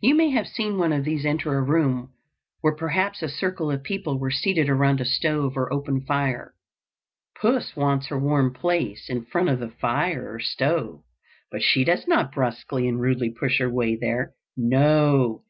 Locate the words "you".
0.00-0.14